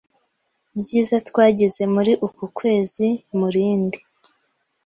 [0.79, 3.07] byiza twagize muri uku kwezi
[3.37, 3.99] Mu rindi